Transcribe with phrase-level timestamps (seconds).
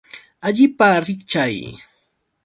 [0.47, 1.57] Allipa richkay.